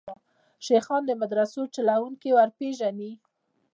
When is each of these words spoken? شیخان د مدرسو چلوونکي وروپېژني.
شیخان 0.65 1.01
د 1.05 1.11
مدرسو 1.21 1.61
چلوونکي 1.75 2.29
وروپېژني. 2.33 3.11